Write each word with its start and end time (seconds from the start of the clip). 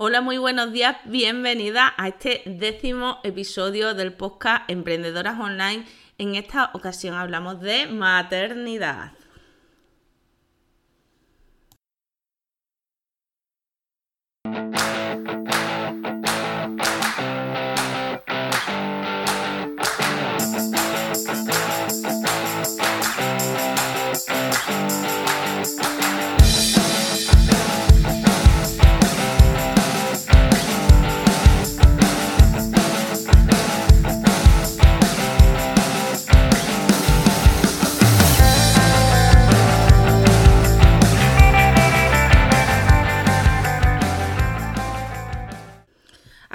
Hola, 0.00 0.20
muy 0.20 0.38
buenos 0.38 0.72
días, 0.72 0.96
bienvenida 1.06 1.92
a 1.96 2.06
este 2.06 2.42
décimo 2.46 3.18
episodio 3.24 3.94
del 3.94 4.12
podcast 4.12 4.70
Emprendedoras 4.70 5.40
Online. 5.40 5.84
En 6.18 6.36
esta 6.36 6.70
ocasión 6.72 7.16
hablamos 7.16 7.60
de 7.60 7.88
maternidad. 7.88 9.10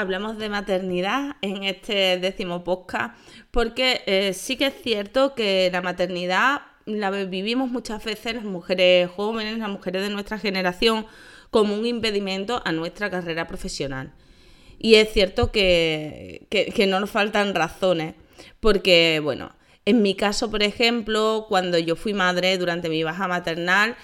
Hablamos 0.03 0.37
de 0.37 0.49
maternidad 0.49 1.37
en 1.41 1.63
este 1.63 2.19
décimo 2.19 2.63
podcast, 2.65 3.15
porque 3.51 4.01
eh, 4.05 4.33
sí 4.33 4.57
que 4.57 4.67
es 4.67 4.73
cierto 4.83 5.33
que 5.33 5.69
la 5.71 5.81
maternidad 5.81 6.61
la 6.85 7.09
vivimos 7.09 7.71
muchas 7.71 8.03
veces 8.03 8.35
las 8.35 8.43
mujeres 8.43 9.09
jóvenes, 9.09 9.57
las 9.57 9.69
mujeres 9.69 10.01
de 10.03 10.09
nuestra 10.09 10.37
generación, 10.37 11.05
como 11.51 11.73
un 11.75 11.85
impedimento 11.85 12.61
a 12.65 12.73
nuestra 12.73 13.09
carrera 13.09 13.47
profesional. 13.47 14.11
Y 14.77 14.95
es 14.95 15.13
cierto 15.13 15.53
que, 15.53 16.47
no 16.89 16.99
nos 16.99 17.09
faltan 17.09 17.55
razones, 17.55 18.15
porque, 18.59 19.21
bueno, 19.23 19.55
en 19.85 20.01
mi 20.01 20.15
caso, 20.15 20.51
por 20.51 20.63
ejemplo, 20.63 21.45
cuando 21.47 21.77
yo 21.77 21.95
fui 21.95 22.13
madre 22.13 22.57
durante 22.57 22.89
mi 22.89 23.03
baja 23.03 23.29
maternal, 23.29 23.95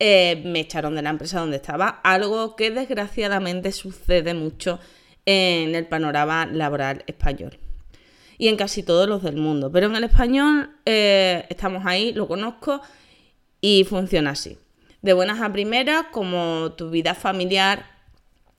eh, 0.00 0.42
me 0.44 0.60
echaron 0.60 0.96
de 0.96 1.02
la 1.02 1.10
empresa 1.10 1.38
donde 1.38 1.56
estaba, 1.56 2.00
algo 2.02 2.56
que 2.56 2.72
desgraciadamente 2.72 3.70
sucede 3.70 4.34
mucho 4.34 4.80
en 5.26 5.74
el 5.74 5.86
panorama 5.86 6.46
laboral 6.46 7.04
español 7.06 7.58
y 8.38 8.48
en 8.48 8.56
casi 8.56 8.82
todos 8.82 9.08
los 9.08 9.22
del 9.22 9.36
mundo. 9.36 9.70
Pero 9.70 9.86
en 9.86 9.96
el 9.96 10.04
español 10.04 10.70
eh, 10.84 11.46
estamos 11.48 11.86
ahí, 11.86 12.12
lo 12.12 12.28
conozco 12.28 12.80
y 13.60 13.84
funciona 13.84 14.30
así. 14.30 14.58
De 15.02 15.12
buenas 15.12 15.40
a 15.40 15.52
primeras, 15.52 16.06
como 16.10 16.72
tu 16.76 16.90
vida 16.90 17.14
familiar 17.14 17.94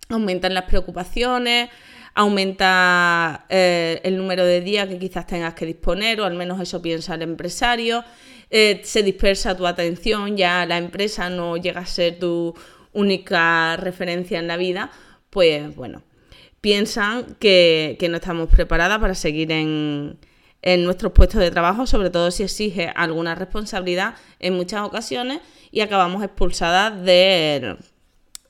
aumentan 0.10 0.54
las 0.54 0.66
preocupaciones, 0.66 1.70
aumenta 2.14 3.46
eh, 3.50 4.00
el 4.04 4.18
número 4.18 4.46
de 4.46 4.62
días 4.62 4.88
que 4.88 5.00
quizás 5.00 5.28
tengas 5.28 5.54
que 5.54 5.66
disponer, 5.66 6.22
o 6.22 6.26
al 6.26 6.36
menos 6.36 6.62
eso 6.62 6.82
piensa 6.82 7.16
el 7.16 7.24
empresario, 7.24 8.04
eh, 8.50 8.82
se 8.84 9.04
dispersa 9.04 9.58
tu 9.58 9.66
atención, 9.66 10.38
ya 10.38 10.66
la 10.66 10.78
empresa 10.78 11.30
no 11.30 11.58
llega 11.58 11.82
a 11.82 11.86
ser 11.86 12.20
tu 12.20 12.54
única 12.94 13.76
referencia 13.78 14.40
en 14.40 14.48
la 14.48 14.56
vida, 14.56 14.92
pues 15.30 15.76
bueno, 15.76 16.04
piensan 16.66 17.36
que, 17.40 17.96
no 18.10 18.16
estamos 18.16 18.50
preparadas 18.50 18.98
para 18.98 19.14
seguir 19.14 19.52
en, 19.52 20.18
nuestros 20.84 21.12
puestos 21.12 21.40
de 21.40 21.52
trabajo, 21.52 21.86
sobre 21.86 22.10
todo 22.10 22.32
si 22.32 22.42
exige 22.42 22.92
alguna 22.96 23.36
responsabilidad 23.36 24.16
en 24.40 24.56
muchas 24.56 24.82
ocasiones 24.82 25.42
y 25.70 25.82
acabamos 25.82 26.24
expulsadas 26.24 27.04
del, 27.04 27.78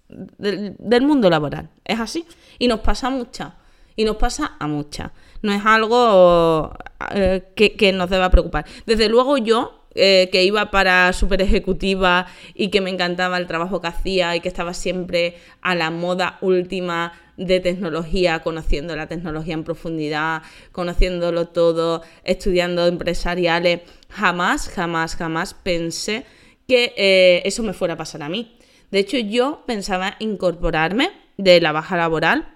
del, 0.08 1.02
mundo 1.02 1.30
laboral. 1.30 1.68
Es 1.84 2.00
así. 2.00 2.26
Y 2.58 2.70
nos 2.70 2.80
pasa 2.80 3.08
a 3.08 3.10
muchas. 3.10 3.52
Y 3.98 4.06
nos 4.06 4.16
pasa 4.16 4.56
a 4.60 4.68
muchas. 4.68 5.12
No 5.42 5.52
es 5.52 5.66
algo 5.66 6.72
eh, 7.12 7.52
que, 7.54 7.92
nos 7.92 8.10
deba 8.10 8.30
preocupar. 8.30 8.66
Desde 8.86 9.10
luego 9.10 9.38
yo, 9.38 9.85
eh, 9.98 10.28
que 10.30 10.44
iba 10.44 10.72
para 10.72 11.14
super 11.14 11.42
ejecutiva 11.42 12.28
y 12.54 12.68
que 12.68 12.82
me 12.82 12.90
encantaba 12.90 13.38
el 13.38 13.48
trabajo 13.48 13.80
que 13.80 13.88
hacía 13.88 14.36
y 14.36 14.42
que 14.42 14.50
estaba 14.50 14.74
siempre 14.74 15.38
a 15.62 15.74
la 15.74 15.90
moda 15.90 16.38
última 16.42 17.14
de 17.38 17.62
tecnología, 17.62 18.42
conociendo 18.42 18.96
la 18.98 19.08
tecnología 19.08 19.54
en 19.54 19.64
profundidad, 19.64 20.42
conociéndolo 20.74 21.48
todo, 21.48 22.02
estudiando 22.26 22.88
empresariales, 22.88 23.82
jamás, 24.10 24.68
jamás, 24.68 25.16
jamás 25.16 25.54
pensé 25.54 26.26
que 26.68 26.94
eh, 26.98 27.42
eso 27.46 27.64
me 27.64 27.72
fuera 27.72 27.94
a 27.94 27.98
pasar 27.98 28.22
a 28.22 28.30
mí. 28.30 28.58
De 28.92 29.00
hecho, 29.00 29.18
yo 29.18 29.64
pensaba 29.66 30.18
incorporarme 30.20 31.10
de 31.38 31.62
la 31.62 31.72
baja 31.72 31.96
laboral, 31.96 32.54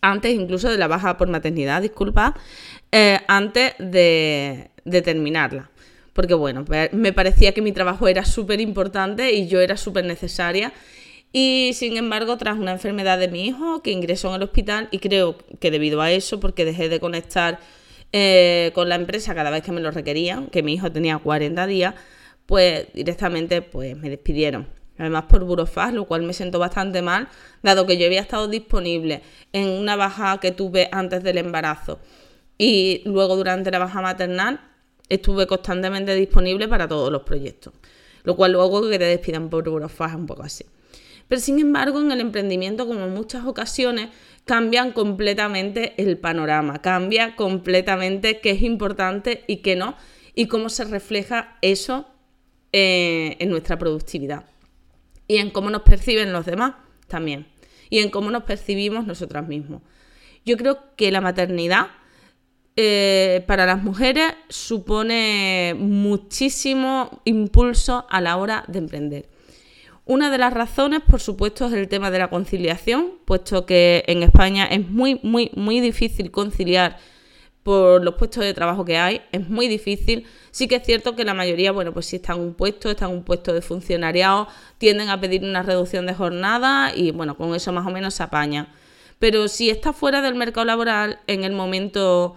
antes 0.00 0.32
incluso 0.34 0.70
de 0.70 0.78
la 0.78 0.86
baja 0.86 1.16
por 1.16 1.28
maternidad, 1.28 1.82
disculpa, 1.82 2.36
eh, 2.92 3.18
antes 3.26 3.74
de, 3.80 4.70
de 4.84 5.02
terminarla 5.02 5.70
porque 6.14 6.32
bueno, 6.32 6.64
me 6.92 7.12
parecía 7.12 7.52
que 7.52 7.60
mi 7.60 7.72
trabajo 7.72 8.08
era 8.08 8.24
súper 8.24 8.60
importante 8.60 9.32
y 9.32 9.46
yo 9.46 9.60
era 9.60 9.76
súper 9.76 10.06
necesaria 10.06 10.72
y 11.36 11.72
sin 11.74 11.96
embargo, 11.96 12.38
tras 12.38 12.56
una 12.56 12.70
enfermedad 12.70 13.18
de 13.18 13.26
mi 13.26 13.44
hijo 13.48 13.82
que 13.82 13.90
ingresó 13.90 14.28
en 14.28 14.36
el 14.36 14.44
hospital, 14.44 14.86
y 14.92 15.00
creo 15.00 15.36
que 15.58 15.72
debido 15.72 16.00
a 16.00 16.12
eso, 16.12 16.38
porque 16.38 16.64
dejé 16.64 16.88
de 16.88 17.00
conectar 17.00 17.58
eh, 18.12 18.70
con 18.72 18.88
la 18.88 18.94
empresa 18.94 19.34
cada 19.34 19.50
vez 19.50 19.64
que 19.64 19.72
me 19.72 19.80
lo 19.80 19.90
requerían, 19.90 20.46
que 20.46 20.62
mi 20.62 20.74
hijo 20.74 20.92
tenía 20.92 21.18
40 21.18 21.66
días, 21.66 21.96
pues 22.46 22.86
directamente 22.94 23.62
pues, 23.62 23.96
me 23.96 24.10
despidieron. 24.10 24.68
Además 24.96 25.24
por 25.24 25.42
burofaz, 25.44 25.92
lo 25.92 26.04
cual 26.04 26.22
me 26.22 26.32
siento 26.32 26.60
bastante 26.60 27.02
mal, 27.02 27.28
dado 27.64 27.84
que 27.84 27.98
yo 27.98 28.06
había 28.06 28.20
estado 28.20 28.46
disponible 28.46 29.22
en 29.52 29.68
una 29.70 29.96
baja 29.96 30.38
que 30.38 30.52
tuve 30.52 30.88
antes 30.92 31.24
del 31.24 31.38
embarazo 31.38 31.98
y 32.58 33.02
luego 33.06 33.34
durante 33.34 33.72
la 33.72 33.80
baja 33.80 34.00
maternal 34.00 34.60
estuve 35.08 35.46
constantemente 35.46 36.14
disponible 36.14 36.68
para 36.68 36.88
todos 36.88 37.10
los 37.10 37.22
proyectos. 37.22 37.72
Lo 38.22 38.36
cual 38.36 38.52
luego 38.52 38.88
que 38.88 38.98
te 38.98 39.04
despidan 39.04 39.50
por 39.50 39.68
burofaz 39.68 40.12
es 40.12 40.16
un 40.16 40.26
poco 40.26 40.42
así. 40.42 40.64
Pero 41.28 41.40
sin 41.40 41.58
embargo, 41.58 42.00
en 42.00 42.12
el 42.12 42.20
emprendimiento, 42.20 42.86
como 42.86 43.04
en 43.04 43.14
muchas 43.14 43.46
ocasiones, 43.46 44.10
cambian 44.44 44.92
completamente 44.92 45.94
el 45.96 46.18
panorama, 46.18 46.82
cambia 46.82 47.34
completamente 47.36 48.40
qué 48.40 48.50
es 48.50 48.62
importante 48.62 49.44
y 49.46 49.58
qué 49.58 49.76
no, 49.76 49.96
y 50.34 50.46
cómo 50.46 50.68
se 50.68 50.84
refleja 50.84 51.56
eso 51.62 52.06
eh, 52.72 53.36
en 53.38 53.50
nuestra 53.50 53.78
productividad. 53.78 54.46
Y 55.26 55.38
en 55.38 55.50
cómo 55.50 55.70
nos 55.70 55.82
perciben 55.82 56.32
los 56.32 56.44
demás 56.44 56.74
también. 57.06 57.46
Y 57.88 58.00
en 58.00 58.10
cómo 58.10 58.30
nos 58.30 58.44
percibimos 58.44 59.06
nosotras 59.06 59.46
mismos. 59.46 59.82
Yo 60.44 60.56
creo 60.56 60.78
que 60.96 61.10
la 61.10 61.20
maternidad 61.20 61.88
eh, 62.76 63.44
para 63.46 63.66
las 63.66 63.82
mujeres 63.82 64.32
supone 64.48 65.76
muchísimo 65.78 67.20
impulso 67.24 68.06
a 68.10 68.20
la 68.20 68.36
hora 68.36 68.64
de 68.66 68.78
emprender. 68.78 69.28
Una 70.06 70.30
de 70.30 70.38
las 70.38 70.52
razones, 70.52 71.00
por 71.00 71.20
supuesto, 71.20 71.66
es 71.66 71.72
el 71.72 71.88
tema 71.88 72.10
de 72.10 72.18
la 72.18 72.28
conciliación, 72.28 73.12
puesto 73.24 73.64
que 73.64 74.04
en 74.06 74.22
España 74.22 74.66
es 74.66 74.86
muy, 74.88 75.18
muy, 75.22 75.50
muy 75.54 75.80
difícil 75.80 76.30
conciliar 76.30 76.98
por 77.62 78.04
los 78.04 78.16
puestos 78.16 78.44
de 78.44 78.52
trabajo 78.52 78.84
que 78.84 78.98
hay, 78.98 79.22
es 79.32 79.48
muy 79.48 79.66
difícil. 79.66 80.26
Sí 80.50 80.68
que 80.68 80.76
es 80.76 80.82
cierto 80.84 81.16
que 81.16 81.24
la 81.24 81.32
mayoría, 81.32 81.72
bueno, 81.72 81.92
pues 81.94 82.06
si 82.06 82.16
están 82.16 82.36
en 82.36 82.42
un 82.42 82.54
puesto, 82.54 82.90
están 82.90 83.10
en 83.10 83.16
un 83.16 83.24
puesto 83.24 83.54
de 83.54 83.62
funcionariado, 83.62 84.46
tienden 84.76 85.08
a 85.08 85.18
pedir 85.18 85.42
una 85.42 85.62
reducción 85.62 86.04
de 86.06 86.12
jornada 86.12 86.94
y 86.94 87.10
bueno, 87.10 87.36
con 87.36 87.54
eso 87.54 87.72
más 87.72 87.86
o 87.86 87.90
menos 87.90 88.14
se 88.14 88.22
apaña. 88.22 88.68
Pero 89.18 89.48
si 89.48 89.70
estás 89.70 89.96
fuera 89.96 90.20
del 90.20 90.34
mercado 90.34 90.66
laboral 90.66 91.20
en 91.26 91.44
el 91.44 91.52
momento 91.52 92.36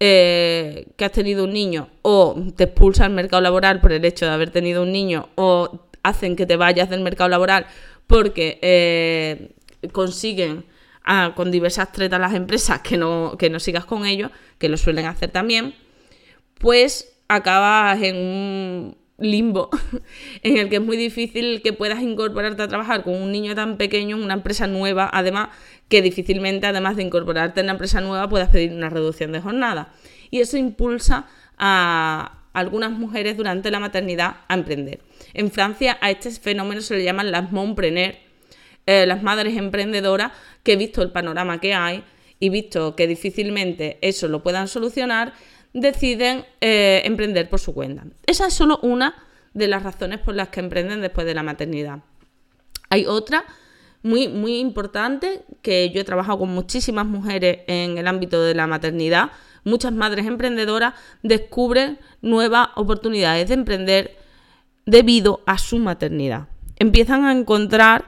eh, 0.00 0.86
que 0.96 1.04
has 1.04 1.12
tenido 1.12 1.44
un 1.44 1.52
niño 1.52 1.88
o 2.02 2.36
te 2.56 2.64
expulsa 2.64 3.04
al 3.04 3.12
mercado 3.12 3.42
laboral 3.42 3.80
por 3.80 3.92
el 3.92 4.04
hecho 4.04 4.26
de 4.26 4.32
haber 4.32 4.50
tenido 4.50 4.82
un 4.82 4.92
niño 4.92 5.28
o 5.34 5.86
hacen 6.02 6.36
que 6.36 6.46
te 6.46 6.56
vayas 6.56 6.88
del 6.88 7.00
mercado 7.00 7.28
laboral 7.28 7.66
porque 8.06 8.58
eh, 8.62 9.54
consiguen 9.92 10.64
ah, 11.04 11.32
con 11.34 11.50
diversas 11.50 11.92
tretas 11.92 12.20
las 12.20 12.34
empresas 12.34 12.80
que 12.80 12.96
no, 12.96 13.36
que 13.38 13.50
no 13.50 13.60
sigas 13.60 13.84
con 13.84 14.06
ellos, 14.06 14.30
que 14.58 14.68
lo 14.68 14.76
suelen 14.76 15.06
hacer 15.06 15.30
también, 15.30 15.74
pues 16.58 17.18
acabas 17.28 18.00
en 18.02 18.16
un 18.16 18.96
limbo 19.18 19.68
en 20.42 20.56
el 20.56 20.68
que 20.68 20.76
es 20.76 20.82
muy 20.82 20.96
difícil 20.96 21.60
que 21.62 21.72
puedas 21.72 22.00
incorporarte 22.02 22.62
a 22.62 22.68
trabajar 22.68 23.02
con 23.02 23.14
un 23.14 23.32
niño 23.32 23.54
tan 23.54 23.76
pequeño 23.76 24.16
en 24.16 24.22
una 24.22 24.34
empresa 24.34 24.66
nueva, 24.66 25.10
además 25.12 25.48
que 25.88 26.02
difícilmente, 26.02 26.66
además 26.66 26.96
de 26.96 27.02
incorporarte 27.02 27.60
en 27.60 27.66
una 27.66 27.72
empresa 27.72 28.00
nueva, 28.00 28.28
puedas 28.28 28.50
pedir 28.50 28.72
una 28.72 28.88
reducción 28.88 29.32
de 29.32 29.40
jornada. 29.40 29.92
Y 30.30 30.40
eso 30.40 30.56
impulsa 30.56 31.26
a, 31.56 32.38
algunas 32.52 32.90
mujeres 32.90 33.36
durante 33.36 33.70
la 33.70 33.78
maternidad 33.78 34.38
a 34.48 34.54
emprender. 34.54 35.00
En 35.34 35.50
Francia 35.50 35.98
a 36.00 36.10
este 36.10 36.30
fenómeno 36.30 36.80
se 36.80 36.96
le 36.96 37.04
llaman 37.04 37.30
las 37.30 37.52
mompreneurs, 37.52 38.18
eh, 38.86 39.06
las 39.06 39.22
madres 39.22 39.56
emprendedoras 39.56 40.32
que 40.62 40.76
visto 40.76 41.02
el 41.02 41.10
panorama 41.10 41.60
que 41.60 41.74
hay 41.74 42.02
y 42.40 42.48
visto 42.48 42.96
que 42.96 43.06
difícilmente 43.06 43.98
eso 44.00 44.28
lo 44.28 44.42
puedan 44.42 44.66
solucionar, 44.66 45.34
deciden 45.72 46.44
eh, 46.60 47.02
emprender 47.04 47.48
por 47.48 47.60
su 47.60 47.74
cuenta. 47.74 48.04
Esa 48.26 48.46
es 48.46 48.54
solo 48.54 48.78
una 48.82 49.14
de 49.54 49.68
las 49.68 49.82
razones 49.82 50.20
por 50.20 50.34
las 50.34 50.48
que 50.48 50.60
emprenden 50.60 51.00
después 51.00 51.26
de 51.26 51.34
la 51.34 51.42
maternidad. 51.42 52.00
Hay 52.90 53.06
otra 53.06 53.44
muy, 54.02 54.28
muy 54.28 54.58
importante, 54.58 55.42
que 55.62 55.90
yo 55.90 56.00
he 56.00 56.04
trabajado 56.04 56.38
con 56.38 56.50
muchísimas 56.50 57.06
mujeres 57.06 57.60
en 57.66 57.98
el 57.98 58.06
ámbito 58.06 58.42
de 58.42 58.54
la 58.54 58.66
maternidad, 58.66 59.30
muchas 59.64 59.92
madres 59.92 60.26
emprendedoras 60.26 60.94
descubren 61.22 61.98
nuevas 62.22 62.68
oportunidades 62.76 63.48
de 63.48 63.54
emprender 63.54 64.16
debido 64.86 65.42
a 65.46 65.58
su 65.58 65.78
maternidad. 65.78 66.48
Empiezan 66.76 67.24
a 67.24 67.32
encontrar 67.32 68.06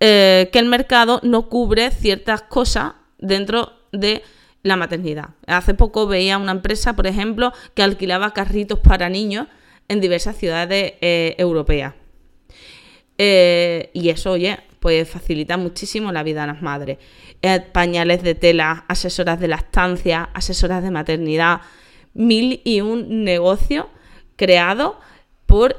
eh, 0.00 0.48
que 0.52 0.58
el 0.58 0.66
mercado 0.66 1.20
no 1.22 1.48
cubre 1.48 1.90
ciertas 1.90 2.42
cosas 2.42 2.92
dentro 3.18 3.72
de 3.92 4.22
la 4.66 4.76
maternidad. 4.76 5.30
Hace 5.46 5.74
poco 5.74 6.06
veía 6.06 6.38
una 6.38 6.52
empresa, 6.52 6.96
por 6.96 7.06
ejemplo, 7.06 7.52
que 7.74 7.82
alquilaba 7.82 8.32
carritos 8.32 8.80
para 8.80 9.08
niños 9.08 9.46
en 9.88 10.00
diversas 10.00 10.36
ciudades 10.36 10.94
eh, 11.00 11.34
europeas. 11.38 11.94
Eh, 13.18 13.90
y 13.94 14.10
eso, 14.10 14.32
oye, 14.32 14.58
pues 14.80 15.08
facilita 15.08 15.56
muchísimo 15.56 16.12
la 16.12 16.22
vida 16.22 16.44
a 16.44 16.46
las 16.48 16.62
madres. 16.62 16.98
Eh, 17.42 17.60
pañales 17.60 18.22
de 18.22 18.34
tela, 18.34 18.84
asesoras 18.88 19.38
de 19.40 19.48
lactancia, 19.48 20.30
asesoras 20.34 20.82
de 20.82 20.90
maternidad, 20.90 21.60
mil 22.12 22.60
y 22.64 22.80
un 22.80 23.24
negocio 23.24 23.88
creado 24.36 24.98
por 25.46 25.76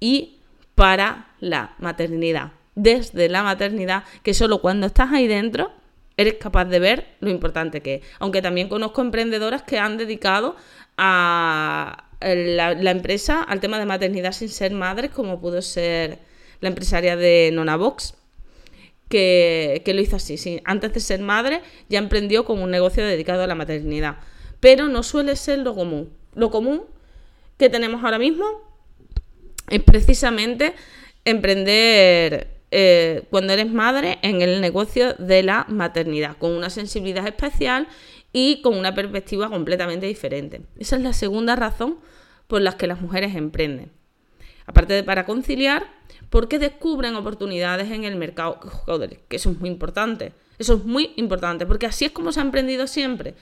y 0.00 0.38
para 0.74 1.32
la 1.40 1.74
maternidad. 1.78 2.52
Desde 2.76 3.28
la 3.28 3.42
maternidad, 3.42 4.04
que 4.22 4.34
solo 4.34 4.60
cuando 4.60 4.86
estás 4.86 5.12
ahí 5.12 5.26
dentro 5.26 5.72
eres 6.18 6.34
capaz 6.34 6.66
de 6.66 6.80
ver 6.80 7.06
lo 7.20 7.30
importante 7.30 7.80
que 7.80 7.94
es. 7.94 8.02
Aunque 8.18 8.42
también 8.42 8.68
conozco 8.68 9.00
emprendedoras 9.00 9.62
que 9.62 9.78
han 9.78 9.96
dedicado 9.96 10.56
a 10.98 12.08
la, 12.20 12.90
empresa 12.90 13.42
al 13.42 13.60
tema 13.60 13.78
de 13.78 13.86
maternidad 13.86 14.32
sin 14.32 14.48
ser 14.48 14.72
madres, 14.72 15.12
como 15.12 15.40
pudo 15.40 15.62
ser 15.62 16.18
la 16.60 16.68
empresaria 16.68 17.16
de 17.16 17.50
Nonavox, 17.54 18.14
que, 19.08 19.80
que 19.84 19.94
lo 19.94 20.00
hizo 20.02 20.16
así. 20.16 20.36
Sí. 20.36 20.60
Antes 20.64 20.92
de 20.92 21.00
ser 21.00 21.20
madre, 21.20 21.62
ya 21.88 22.00
emprendió 22.00 22.44
con 22.44 22.58
un 22.58 22.70
negocio 22.70 23.06
dedicado 23.06 23.44
a 23.44 23.46
la 23.46 23.54
maternidad. 23.54 24.16
Pero 24.58 24.88
no 24.88 25.04
suele 25.04 25.36
ser 25.36 25.60
lo 25.60 25.76
común. 25.76 26.12
Lo 26.34 26.50
común 26.50 26.82
que 27.58 27.70
tenemos 27.70 28.02
ahora 28.02 28.18
mismo 28.18 28.44
es 29.70 29.82
precisamente 29.82 30.74
emprender 31.24 32.57
eh, 32.70 33.24
cuando 33.30 33.52
eres 33.52 33.70
madre 33.70 34.18
en 34.22 34.42
el 34.42 34.60
negocio 34.60 35.14
de 35.14 35.42
la 35.42 35.66
maternidad, 35.68 36.36
con 36.36 36.52
una 36.52 36.70
sensibilidad 36.70 37.26
especial 37.26 37.88
y 38.32 38.60
con 38.62 38.76
una 38.76 38.94
perspectiva 38.94 39.48
completamente 39.48 40.06
diferente. 40.06 40.62
Esa 40.78 40.96
es 40.96 41.02
la 41.02 41.12
segunda 41.12 41.56
razón 41.56 41.98
por 42.46 42.60
la 42.60 42.76
que 42.76 42.86
las 42.86 43.00
mujeres 43.00 43.34
emprenden. 43.34 43.90
Aparte 44.66 44.92
de 44.92 45.02
para 45.02 45.24
conciliar, 45.24 45.86
porque 46.30 46.58
descubren 46.58 47.14
oportunidades 47.16 47.90
en 47.90 48.04
el 48.04 48.16
mercado. 48.16 48.60
Que 49.28 49.36
eso 49.36 49.50
es 49.50 49.58
muy 49.58 49.70
importante. 49.70 50.32
Eso 50.58 50.74
es 50.74 50.84
muy 50.84 51.12
importante, 51.16 51.64
porque 51.66 51.86
así 51.86 52.04
es 52.04 52.12
como 52.12 52.32
se 52.32 52.40
ha 52.40 52.42
emprendido 52.42 52.86
siempre. 52.86 53.34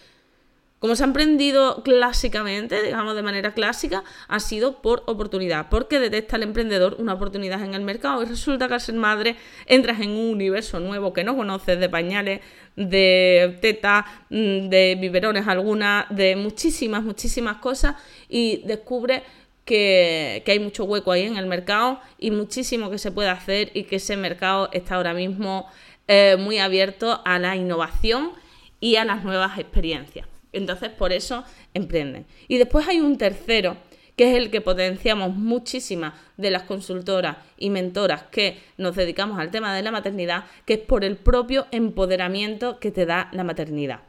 Como 0.79 0.95
se 0.95 1.05
ha 1.05 1.07
emprendido 1.07 1.83
clásicamente, 1.83 2.83
digamos 2.83 3.17
de 3.17 3.23
manera 3.23 3.55
clásica, 3.55 4.05
ha 4.29 4.41
sido 4.41 4.83
por 4.83 5.03
oportunidad, 5.07 5.71
porque 5.71 5.99
detecta 5.99 6.37
el 6.37 6.43
emprendedor 6.43 6.97
una 6.99 7.15
oportunidad 7.15 7.65
en 7.65 7.73
el 7.73 7.81
mercado 7.81 8.23
y 8.23 8.27
resulta 8.27 8.69
que 8.69 8.75
al 8.75 8.81
ser 8.83 8.95
madre 8.97 9.37
entras 9.65 10.01
en 10.01 10.11
un 10.11 10.29
universo 10.29 10.79
nuevo 10.79 11.15
que 11.15 11.25
no 11.25 11.35
conoces 11.35 11.81
de 11.81 11.89
pañales, 11.89 12.41
de 12.77 13.59
tetas, 13.63 14.05
mm, 14.29 14.69
de 14.69 14.99
biberones 15.01 15.49
algunas, 15.49 16.05
de 16.11 16.37
muchísimas, 16.37 17.03
muchísimas 17.03 17.57
cosas 17.57 17.97
y 18.29 18.63
descubres 18.67 19.23
que, 19.65 20.45
hay 20.47 20.59
mucho 20.59 20.85
hueco 20.85 21.11
ahí 21.11 21.23
en 21.23 21.39
el 21.39 21.47
mercado 21.47 22.01
y 22.19 22.31
muchísimo 22.31 22.91
que 22.91 22.99
se 22.99 23.11
puede 23.11 23.31
hacer 23.31 23.71
y 23.73 23.85
que 23.85 23.97
ese 23.97 24.17
mercado 24.19 24.69
está 24.73 24.97
ahora 24.97 25.15
mismo 25.15 25.69
eh, 26.07 26.37
muy 26.39 26.59
abierto 26.59 27.23
a 27.25 27.39
la 27.39 27.57
innovación 27.57 28.33
y 28.79 28.97
a 28.97 29.07
las 29.07 29.25
nuevas 29.25 29.59
experiencias. 29.59 30.36
Entonces, 30.57 30.91
por 30.91 31.13
eso 31.13 31.45
emprenden. 31.75 32.27
Y 32.49 32.59
después 32.59 32.89
hay 32.89 33.01
un 33.01 33.19
tercero, 33.19 33.77
que 34.17 34.31
es 34.31 34.37
el 34.37 34.51
que 34.51 34.63
potenciamos 34.63 35.35
muchísimas 35.35 36.15
de 36.39 36.51
las 36.51 36.63
consultoras 36.63 37.37
y 37.59 37.69
mentoras 37.69 38.23
que 38.31 38.59
nos 38.79 38.97
dedicamos 38.97 39.39
al 39.39 39.51
tema 39.51 39.75
de 39.75 39.83
la 39.83 39.91
maternidad, 39.91 40.45
que 40.65 40.75
es 40.75 40.81
por 40.81 41.05
el 41.05 41.17
propio 41.17 41.67
empoderamiento 41.71 42.81
que 42.81 42.91
te 42.91 43.05
da 43.05 43.29
la 43.33 43.45
maternidad. 43.45 44.01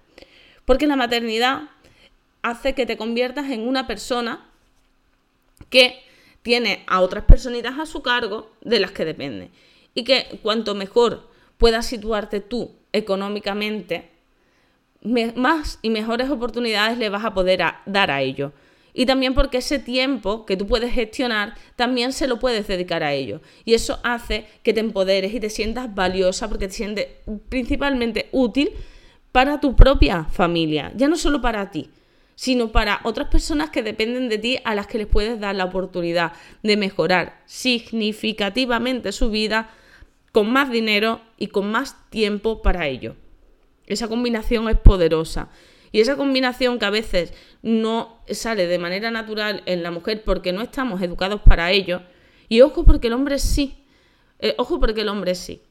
Porque 0.63 0.87
la 0.87 0.95
maternidad 0.95 1.63
hace 2.41 2.73
que 2.73 2.85
te 2.85 2.97
conviertas 2.97 3.51
en 3.51 3.67
una 3.67 3.85
persona 3.85 4.45
que 5.69 5.99
tiene 6.43 6.85
a 6.87 7.01
otras 7.01 7.25
personitas 7.25 7.77
a 7.77 7.85
su 7.85 8.01
cargo 8.01 8.51
de 8.61 8.79
las 8.79 8.91
que 8.91 9.03
depende. 9.03 9.49
Y 9.93 10.05
que 10.05 10.39
cuanto 10.41 10.75
mejor 10.75 11.27
puedas 11.57 11.85
situarte 11.85 12.39
tú 12.39 12.71
económicamente, 12.93 14.09
más 15.01 15.79
y 15.81 15.89
mejores 15.89 16.29
oportunidades 16.29 16.97
le 16.97 17.09
vas 17.09 17.25
a 17.25 17.33
poder 17.33 17.63
dar 17.85 18.11
a 18.11 18.21
ello. 18.21 18.51
Y 18.93 19.05
también 19.05 19.35
porque 19.35 19.59
ese 19.59 19.77
tiempo 19.77 20.45
que 20.47 20.57
tú 20.57 20.65
puedes 20.65 20.91
gestionar, 20.91 21.53
también 21.75 22.13
se 22.13 22.27
lo 22.27 22.39
puedes 22.39 22.67
dedicar 22.67 23.03
a 23.03 23.13
ello. 23.13 23.41
Y 23.63 23.75
eso 23.75 23.99
hace 24.03 24.47
que 24.63 24.73
te 24.73 24.79
empoderes 24.79 25.33
y 25.35 25.39
te 25.39 25.51
sientas 25.51 25.93
valiosa 25.93 26.49
porque 26.49 26.67
te 26.67 26.73
sientes 26.73 27.07
principalmente 27.47 28.27
útil 28.31 28.71
para 29.31 29.59
tu 29.59 29.75
propia 29.75 30.23
familia, 30.23 30.91
ya 30.95 31.07
no 31.07 31.15
solo 31.15 31.41
para 31.41 31.69
ti, 31.69 31.91
sino 32.33 32.71
para 32.71 33.01
otras 33.03 33.27
personas 33.27 33.69
que 33.69 33.83
dependen 33.83 34.29
de 34.29 34.39
ti 34.39 34.57
a 34.63 34.73
las 34.73 34.87
que 34.87 34.97
les 34.97 35.05
puedes 35.05 35.39
dar 35.39 35.55
la 35.55 35.65
oportunidad 35.65 36.33
de 36.63 36.75
mejorar 36.75 37.43
significativamente 37.45 39.11
su 39.11 39.29
vida 39.29 39.69
con 40.31 40.51
más 40.51 40.71
dinero 40.71 41.21
y 41.37 41.47
con 41.47 41.69
más 41.69 42.09
tiempo 42.09 42.63
para 42.63 42.87
ello. 42.87 43.15
Esa 43.87 44.07
combinación 44.07 44.69
es 44.69 44.77
poderosa. 44.77 45.49
Y 45.91 46.01
esa 46.01 46.15
combinación 46.15 46.79
que 46.79 46.85
a 46.85 46.89
veces 46.89 47.33
no 47.61 48.21
sale 48.29 48.67
de 48.67 48.77
manera 48.77 49.09
natural 49.09 49.63
en 49.65 49.83
la 49.83 49.91
mujer 49.91 50.23
porque 50.23 50.51
no 50.51 50.61
estamos 50.61 51.01
educados 51.01 51.41
para 51.41 51.71
ello. 51.71 52.01
Y 52.49 52.61
ojo 52.61 52.83
porque 52.83 53.07
el 53.07 53.13
hombre 53.13 53.39
sí. 53.39 53.83
Eh, 54.39 54.53
ojo 54.57 54.79
porque 54.79 55.01
el 55.01 55.09
hombre 55.09 55.33
sí. 55.33 55.61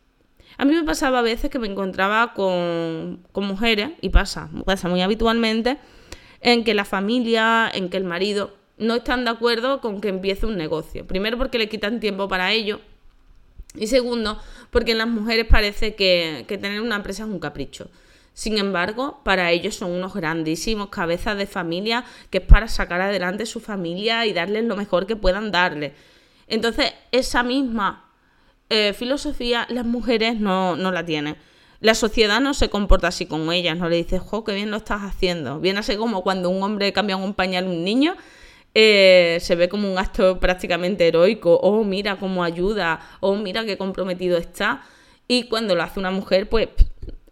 A 0.59 0.65
mí 0.65 0.75
me 0.75 0.85
pasaba 0.85 1.19
a 1.19 1.23
veces 1.23 1.51
que 1.51 1.59
me 1.59 1.69
encontraba 1.69 2.33
con, 2.33 3.23
con 3.33 3.45
mujeres, 3.45 3.91
y 4.01 4.09
pasa, 4.09 4.51
pasa 4.65 4.89
muy 4.89 5.03
habitualmente, 5.03 5.77
en 6.41 6.65
que 6.65 6.73
la 6.73 6.85
familia, 6.85 7.71
en 7.73 7.91
que 7.91 7.99
el 7.99 8.05
marido 8.05 8.55
no 8.79 8.97
están 8.97 9.25
de 9.25 9.31
acuerdo 9.31 9.81
con 9.81 10.01
que 10.01 10.09
empiece 10.09 10.47
un 10.47 10.57
negocio. 10.57 11.07
Primero 11.07 11.39
porque 11.39 11.59
le 11.59 11.69
quitan 11.69 12.01
tiempo 12.01 12.29
para 12.29 12.53
ello 12.53 12.81
y 13.75 13.87
segundo 13.87 14.39
porque 14.71 14.93
en 14.93 14.99
las 14.99 15.09
mujeres 15.09 15.47
parece 15.47 15.95
que, 15.95 16.45
tener 16.49 16.81
una 16.81 16.97
empresa 16.97 17.25
es 17.25 17.29
un 17.29 17.39
capricho. 17.39 17.89
Sin 18.37 18.59
embargo, 18.59 19.23
para 19.25 19.51
ellos 19.51 19.77
son 19.77 19.93
unos 19.93 20.13
grandísimos 20.13 20.91
cabezas 20.91 21.39
de 21.39 21.47
familia 21.47 22.05
que 22.29 22.37
es 22.37 22.45
para 22.45 22.69
sacar 22.69 23.01
adelante 23.01 23.47
su 23.47 23.61
familia 23.61 24.27
y 24.27 24.35
darles 24.35 24.65
lo 24.65 24.77
mejor 24.77 25.07
que 25.07 25.17
puedan 25.17 25.51
darle. 25.51 25.95
Entonces, 26.47 26.93
esa 27.13 27.43
misma 27.43 28.11
eh, 28.69 28.93
filosofía 28.93 29.67
las 29.71 29.87
mujeres 29.87 30.39
no, 30.39 30.77
no 30.77 30.93
la 30.93 31.07
tienen. 31.07 31.39
La 31.81 31.95
sociedad 31.95 32.39
no 32.43 32.53
se 32.53 32.69
comporta 32.69 33.09
así 33.09 33.25
con 33.25 33.51
ellas, 33.51 33.79
no 33.79 33.89
le 33.89 33.97
dices, 33.97 34.21
jo, 34.21 34.45
qué 34.45 34.53
bien 34.53 34.71
lo 34.71 34.77
estás 34.77 35.01
haciendo. 35.01 35.59
Viene 35.59 35.79
así 35.79 35.97
como 35.97 36.23
cuando 36.23 36.51
un 36.51 36.63
hombre 36.63 36.93
cambia 36.93 37.17
un 37.17 37.33
pañal 37.33 37.65
a 37.65 37.69
un 37.71 37.85
niño, 37.85 38.17
eh, 38.75 39.39
se 39.41 39.55
ve 39.55 39.71
como 39.71 39.91
un 39.91 39.97
acto 39.97 40.41
prácticamente 40.41 41.09
heroico, 41.09 41.59
oh, 41.63 41.85
mira 41.85 42.17
cómo 42.17 42.45
ayuda, 42.45 43.01
oh, 43.21 43.35
mira 43.37 43.65
qué 43.65 43.79
comprometido 43.79 44.37
está. 44.37 44.83
Y 45.27 45.45
cuando 45.45 45.75
lo 45.75 45.83
hace 45.83 45.99
una 45.99 46.11
mujer, 46.11 46.51
pues 46.51 46.69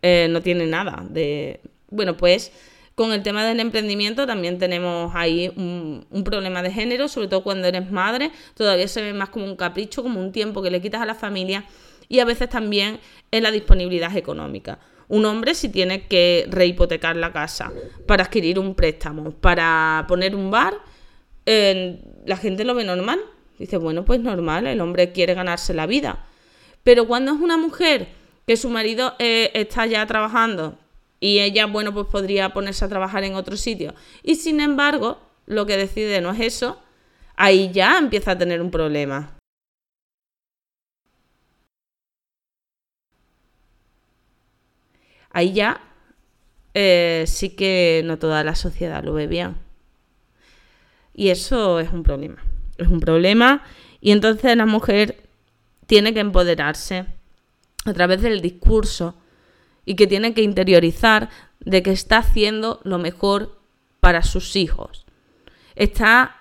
eh, 0.07 0.29
no 0.29 0.43
tiene 0.43 0.67
nada 0.67 1.03
de... 1.09 1.61
Bueno, 1.89 2.15
pues 2.15 2.53
con 2.95 3.15
el 3.15 3.23
tema 3.23 3.43
del 3.47 3.59
emprendimiento 3.59 4.27
también 4.27 4.59
tenemos 4.59 5.11
ahí 5.15 5.51
un, 5.57 6.05
problema 6.27 6.63
de 6.63 6.71
género, 6.71 7.09
sobre 7.09 7.29
todo 7.29 7.43
cuando 7.43 7.69
eres 7.69 7.91
madre, 7.91 8.31
todavía 8.55 8.87
se 8.87 9.01
ve 9.01 9.15
más 9.15 9.31
como 9.31 9.47
un 9.47 9.57
capricho, 9.57 10.03
como 10.03 10.21
un 10.21 10.31
tiempo 10.31 10.61
que 10.61 10.71
le 10.71 10.83
quitas 10.83 11.01
a 11.01 11.07
la 11.07 11.15
familia 11.15 11.65
y 12.07 12.19
a 12.19 12.27
veces 12.27 12.51
también 12.51 13.01
en 13.31 13.43
la 13.45 13.51
disponibilidad 13.51 14.15
económica. 14.15 14.79
Un 15.09 15.25
hombre 15.25 15.55
si 15.55 15.71
tiene 15.71 16.07
que 16.07 16.47
rehipotecar 16.51 17.17
la 17.17 17.33
casa 17.33 17.73
para 18.07 18.25
adquirir 18.25 18.59
un 18.59 18.75
préstamo, 18.75 19.31
para 19.31 20.05
poner 20.07 20.37
un 20.37 20.51
bar, 20.51 20.75
la 21.47 22.37
gente 22.37 22.65
lo 22.65 22.75
ve 22.75 22.85
normal. 22.85 23.21
Dice, 23.59 23.79
bueno, 23.79 24.05
pues 24.05 24.21
normal, 24.21 24.67
el 24.67 24.83
hombre 24.83 25.13
quiere 25.13 25.33
ganarse 25.33 25.73
la 25.73 25.87
vida. 25.87 26.27
Pero 26.83 27.07
cuando 27.07 27.33
es 27.33 27.41
una 27.41 27.57
mujer 27.57 28.09
que 28.47 28.57
su 28.57 28.71
marido 28.71 29.15
eh, 29.19 29.51
está 29.55 29.87
ya 29.87 30.05
trabajando 30.07 30.79
y 31.21 31.41
ella, 31.41 31.67
bueno, 31.67 31.95
pues 31.95 32.07
podría 32.07 32.51
ponerse 32.51 32.85
a 32.85 32.89
trabajar 32.89 33.25
en 33.25 33.35
otro 33.35 33.57
sitio 33.57 33.95
y 34.23 34.37
sin 34.37 34.61
embargo 34.61 35.19
lo 35.47 35.67
que 35.67 35.77
decide 35.77 36.21
no 36.21 36.33
es 36.33 36.41
eso, 36.41 36.81
ahí 37.37 37.71
ya 37.73 37.99
empieza 37.99 38.33
a 38.33 38.39
tener 38.39 38.61
un 38.61 38.71
problema. 38.71 39.35
ahí 45.35 45.53
ya 45.53 45.81
eh, 46.73 47.25
sí 47.27 47.51
que 47.51 48.03
no 48.07 48.19
toda 48.19 48.43
la 48.43 48.55
sociedad 48.55 49.05
lo 49.05 49.13
ve 49.13 49.27
bien. 49.27 49.57
Y 51.13 51.29
eso 51.29 51.79
es 51.81 51.93
un 51.93 52.03
problema. 52.03 52.43
Es 52.79 52.89
un 52.89 53.01
problema 53.01 53.63
y 54.01 54.13
entonces 54.13 54.57
la 54.57 54.67
mujer 54.67 55.29
tiene 55.87 56.15
que 56.15 56.21
empoderarse 56.21 57.07
a 57.85 57.93
través 57.93 58.23
del 58.23 58.41
discurso 58.41 59.15
y 59.85 59.97
que 59.97 60.07
tiene 60.07 60.35
que 60.35 60.43
interiorizar 60.43 61.29
de 61.61 61.83
que 61.83 61.91
está 61.91 62.19
haciendo 62.19 62.81
lo 62.85 62.99
mejor 62.99 63.59
para 64.01 64.23
sus 64.23 64.57
hijos. 64.57 65.05
Está 65.75 66.37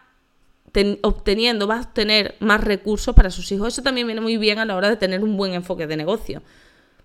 obteniendo, 1.02 1.68
va 1.68 1.78
a 1.78 1.82
obtener 1.82 2.36
más 2.40 2.64
recursos 2.64 3.16
para 3.16 3.30
sus 3.30 3.52
hijos. 3.52 3.74
Eso 3.74 3.84
también 3.84 4.08
viene 4.08 4.22
muy 4.22 4.38
bien 4.38 4.60
a 4.60 4.66
la 4.66 4.76
hora 4.76 4.90
de 4.90 4.98
tener 4.98 5.24
un 5.24 5.38
buen 5.38 5.54
enfoque 5.54 5.88
de 5.88 5.98
negocio. 5.98 6.42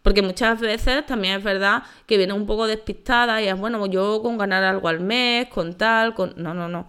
Porque 0.02 0.23
muchas 0.23 0.61
veces 0.61 1.04
también 1.07 1.38
es 1.38 1.45
verdad 1.45 1.83
que 2.07 2.16
viene 2.16 2.33
un 2.33 2.47
poco 2.47 2.66
despistada 2.66 3.42
y 3.42 3.49
es, 3.49 3.59
bueno, 3.59 3.85
yo 3.87 4.23
con 4.23 4.38
ganar 4.38 4.64
algo 4.64 4.88
al 4.88 5.00
mes, 5.00 5.49
con 5.49 5.75
tal, 5.75 6.14
con... 6.14 6.35
No, 6.37 6.54
no, 6.54 6.68
no. 6.68 6.88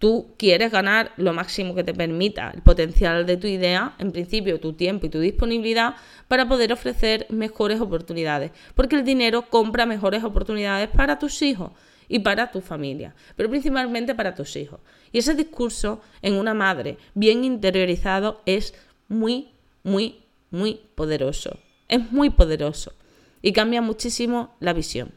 Tú 0.00 0.34
quieres 0.38 0.72
ganar 0.72 1.12
lo 1.18 1.34
máximo 1.34 1.74
que 1.74 1.84
te 1.84 1.92
permita 1.92 2.52
el 2.54 2.62
potencial 2.62 3.26
de 3.26 3.36
tu 3.36 3.46
idea, 3.46 3.96
en 3.98 4.12
principio 4.12 4.58
tu 4.58 4.72
tiempo 4.72 5.04
y 5.04 5.10
tu 5.10 5.20
disponibilidad, 5.20 5.94
para 6.26 6.48
poder 6.48 6.72
ofrecer 6.72 7.26
mejores 7.28 7.82
oportunidades. 7.82 8.50
Porque 8.74 8.96
el 8.96 9.04
dinero 9.04 9.42
compra 9.50 9.84
mejores 9.84 10.24
oportunidades 10.24 10.88
para 10.88 11.18
tus 11.18 11.42
hijos 11.42 11.72
y 12.08 12.20
para 12.20 12.50
tu 12.50 12.62
familia, 12.62 13.14
pero 13.36 13.50
principalmente 13.50 14.14
para 14.14 14.34
tus 14.34 14.56
hijos. 14.56 14.80
Y 15.12 15.18
ese 15.18 15.34
discurso 15.34 16.00
en 16.22 16.32
una 16.32 16.54
madre 16.54 16.96
bien 17.12 17.44
interiorizado 17.44 18.40
es 18.46 18.72
muy, 19.06 19.50
muy, 19.82 20.24
muy 20.50 20.80
poderoso. 20.94 21.58
Es 21.88 22.10
muy 22.10 22.30
poderoso 22.30 22.94
y 23.42 23.52
cambia 23.52 23.82
muchísimo 23.82 24.54
la 24.60 24.72
visión. 24.72 25.12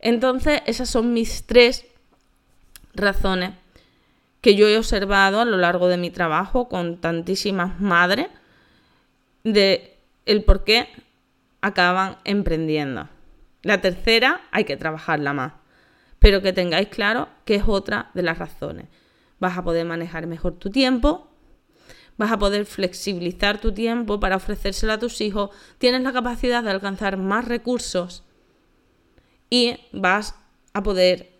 Entonces, 0.00 0.62
esas 0.66 0.90
son 0.90 1.12
mis 1.12 1.46
tres 1.46 1.86
razones 2.96 3.52
que 4.40 4.54
yo 4.54 4.68
he 4.68 4.78
observado 4.78 5.40
a 5.40 5.44
lo 5.44 5.56
largo 5.56 5.88
de 5.88 5.96
mi 5.96 6.10
trabajo 6.10 6.68
con 6.68 7.00
tantísimas 7.00 7.80
madres 7.80 8.28
de 9.44 9.96
el 10.24 10.44
por 10.44 10.64
qué 10.64 10.88
acaban 11.60 12.18
emprendiendo. 12.24 13.08
La 13.62 13.80
tercera 13.80 14.42
hay 14.52 14.64
que 14.64 14.76
trabajarla 14.76 15.32
más, 15.32 15.54
pero 16.18 16.42
que 16.42 16.52
tengáis 16.52 16.88
claro 16.88 17.28
que 17.44 17.56
es 17.56 17.64
otra 17.66 18.10
de 18.14 18.22
las 18.22 18.38
razones. 18.38 18.86
Vas 19.40 19.58
a 19.58 19.64
poder 19.64 19.84
manejar 19.84 20.26
mejor 20.26 20.54
tu 20.54 20.70
tiempo, 20.70 21.28
vas 22.16 22.30
a 22.30 22.38
poder 22.38 22.66
flexibilizar 22.66 23.58
tu 23.58 23.72
tiempo 23.72 24.20
para 24.20 24.36
ofrecérselo 24.36 24.92
a 24.92 24.98
tus 24.98 25.20
hijos, 25.20 25.50
tienes 25.78 26.02
la 26.02 26.12
capacidad 26.12 26.62
de 26.62 26.70
alcanzar 26.70 27.16
más 27.16 27.46
recursos 27.46 28.22
y 29.50 29.76
vas 29.92 30.36
a 30.72 30.82
poder 30.82 31.32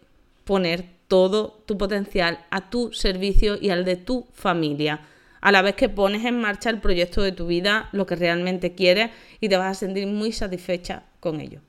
poner 0.44 0.95
todo 1.08 1.62
tu 1.66 1.78
potencial 1.78 2.44
a 2.50 2.70
tu 2.70 2.92
servicio 2.92 3.58
y 3.60 3.70
al 3.70 3.84
de 3.84 3.96
tu 3.96 4.26
familia. 4.32 5.00
A 5.40 5.52
la 5.52 5.62
vez 5.62 5.74
que 5.74 5.88
pones 5.88 6.24
en 6.24 6.40
marcha 6.40 6.70
el 6.70 6.80
proyecto 6.80 7.22
de 7.22 7.32
tu 7.32 7.46
vida, 7.46 7.88
lo 7.92 8.06
que 8.06 8.16
realmente 8.16 8.74
quieres 8.74 9.10
y 9.40 9.48
te 9.48 9.56
vas 9.56 9.76
a 9.76 9.80
sentir 9.80 10.06
muy 10.06 10.32
satisfecha 10.32 11.04
con 11.20 11.40
ello. 11.40 11.60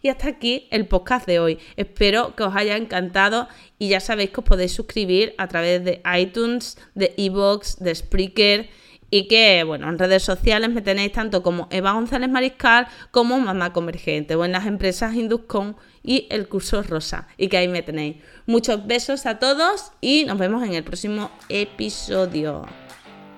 Y 0.00 0.08
hasta 0.08 0.28
aquí 0.28 0.68
el 0.70 0.86
podcast 0.86 1.26
de 1.26 1.40
hoy. 1.40 1.58
Espero 1.76 2.36
que 2.36 2.44
os 2.44 2.54
haya 2.54 2.76
encantado 2.76 3.48
y 3.78 3.88
ya 3.88 4.00
sabéis 4.00 4.30
que 4.30 4.40
os 4.40 4.46
podéis 4.46 4.72
suscribir 4.72 5.34
a 5.38 5.48
través 5.48 5.84
de 5.84 6.00
iTunes, 6.18 6.78
de 6.94 7.14
Evox, 7.16 7.78
de 7.80 7.94
Spreaker 7.94 8.68
y 9.10 9.28
que, 9.28 9.64
bueno, 9.64 9.88
en 9.88 9.98
redes 9.98 10.22
sociales 10.22 10.70
me 10.70 10.82
tenéis 10.82 11.12
tanto 11.12 11.42
como 11.42 11.68
Eva 11.70 11.92
González 11.92 12.28
Mariscal 12.28 12.86
como 13.10 13.38
Mamá 13.38 13.72
Convergente 13.72 14.34
o 14.34 14.44
en 14.44 14.52
las 14.52 14.66
empresas 14.66 15.14
Induscon 15.14 15.76
y 16.02 16.26
el 16.30 16.48
curso 16.48 16.82
Rosa 16.82 17.28
y 17.36 17.48
que 17.48 17.56
ahí 17.56 17.68
me 17.68 17.82
tenéis. 17.82 18.16
Muchos 18.46 18.86
besos 18.86 19.26
a 19.26 19.38
todos 19.38 19.92
y 20.00 20.24
nos 20.24 20.38
vemos 20.38 20.62
en 20.62 20.74
el 20.74 20.84
próximo 20.84 21.30
episodio. 21.48 22.66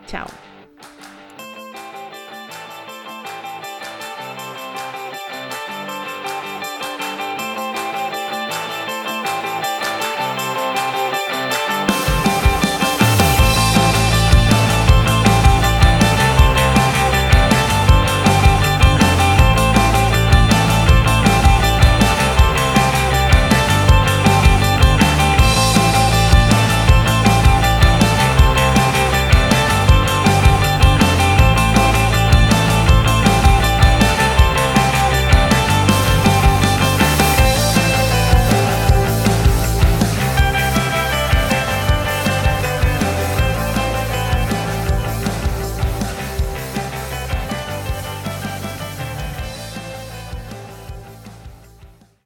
Chao. 0.07 0.27